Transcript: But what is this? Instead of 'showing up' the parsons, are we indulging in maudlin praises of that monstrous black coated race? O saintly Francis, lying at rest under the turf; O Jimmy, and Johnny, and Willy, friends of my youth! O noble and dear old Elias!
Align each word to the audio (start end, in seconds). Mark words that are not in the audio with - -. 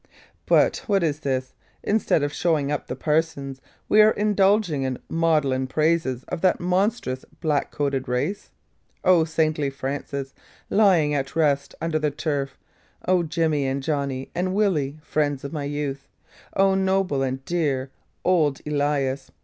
But 0.47 0.77
what 0.87 1.03
is 1.03 1.19
this? 1.19 1.53
Instead 1.83 2.23
of 2.23 2.33
'showing 2.33 2.71
up' 2.71 2.87
the 2.87 2.95
parsons, 2.95 3.59
are 3.87 3.87
we 3.87 4.01
indulging 4.19 4.81
in 4.81 4.97
maudlin 5.09 5.67
praises 5.67 6.23
of 6.23 6.41
that 6.41 6.59
monstrous 6.59 7.23
black 7.39 7.69
coated 7.69 8.07
race? 8.07 8.49
O 9.03 9.25
saintly 9.25 9.69
Francis, 9.69 10.33
lying 10.71 11.13
at 11.13 11.35
rest 11.35 11.75
under 11.79 11.99
the 11.99 12.09
turf; 12.09 12.57
O 13.07 13.21
Jimmy, 13.21 13.67
and 13.67 13.83
Johnny, 13.83 14.31
and 14.33 14.55
Willy, 14.55 14.97
friends 15.03 15.43
of 15.43 15.53
my 15.53 15.65
youth! 15.65 16.07
O 16.55 16.73
noble 16.73 17.21
and 17.21 17.45
dear 17.45 17.91
old 18.25 18.59
Elias! 18.65 19.29